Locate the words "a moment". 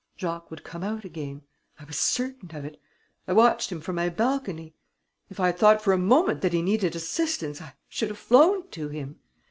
5.93-6.41